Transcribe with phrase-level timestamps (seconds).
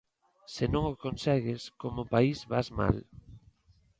[0.53, 2.95] Se non o consegues, como país vas mal.